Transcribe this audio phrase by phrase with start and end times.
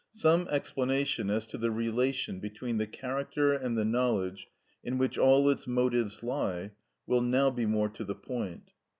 [0.15, 4.47] Some explanation as to the relation between the character and the knowledge
[4.83, 6.71] in which all its motives lie,
[7.05, 8.71] will now be more to the point.